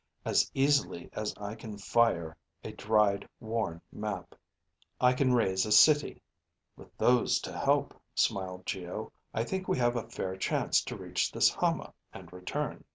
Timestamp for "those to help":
6.97-7.93